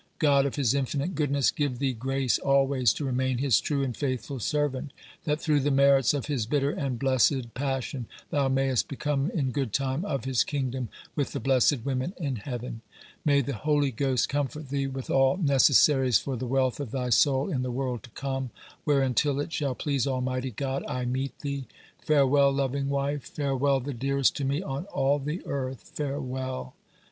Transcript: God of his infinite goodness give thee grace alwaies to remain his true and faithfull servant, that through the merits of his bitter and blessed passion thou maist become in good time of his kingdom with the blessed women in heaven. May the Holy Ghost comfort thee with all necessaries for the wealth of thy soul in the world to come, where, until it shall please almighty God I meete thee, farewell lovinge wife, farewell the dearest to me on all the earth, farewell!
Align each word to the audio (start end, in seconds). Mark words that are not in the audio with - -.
God 0.17 0.47
of 0.47 0.55
his 0.55 0.73
infinite 0.73 1.13
goodness 1.13 1.51
give 1.51 1.77
thee 1.77 1.93
grace 1.93 2.39
alwaies 2.43 2.91
to 2.95 3.05
remain 3.05 3.37
his 3.37 3.61
true 3.61 3.83
and 3.83 3.95
faithfull 3.95 4.39
servant, 4.39 4.93
that 5.25 5.39
through 5.39 5.59
the 5.59 5.69
merits 5.69 6.15
of 6.15 6.25
his 6.25 6.47
bitter 6.47 6.71
and 6.71 6.97
blessed 6.97 7.53
passion 7.53 8.07
thou 8.31 8.47
maist 8.49 8.87
become 8.87 9.29
in 9.29 9.51
good 9.51 9.71
time 9.71 10.03
of 10.03 10.25
his 10.25 10.43
kingdom 10.43 10.89
with 11.15 11.33
the 11.33 11.39
blessed 11.39 11.85
women 11.85 12.15
in 12.17 12.37
heaven. 12.37 12.81
May 13.23 13.41
the 13.41 13.53
Holy 13.53 13.91
Ghost 13.91 14.27
comfort 14.27 14.69
thee 14.69 14.87
with 14.87 15.11
all 15.11 15.37
necessaries 15.37 16.17
for 16.17 16.35
the 16.35 16.47
wealth 16.47 16.79
of 16.79 16.89
thy 16.89 17.09
soul 17.11 17.51
in 17.51 17.61
the 17.61 17.69
world 17.69 18.01
to 18.01 18.09
come, 18.09 18.49
where, 18.85 19.03
until 19.03 19.39
it 19.39 19.53
shall 19.53 19.75
please 19.75 20.07
almighty 20.07 20.49
God 20.49 20.83
I 20.87 21.05
meete 21.05 21.37
thee, 21.41 21.65
farewell 21.99 22.51
lovinge 22.51 22.87
wife, 22.89 23.23
farewell 23.27 23.79
the 23.79 23.93
dearest 23.93 24.35
to 24.37 24.45
me 24.45 24.63
on 24.63 24.85
all 24.85 25.19
the 25.19 25.45
earth, 25.45 25.91
farewell! 25.93 26.73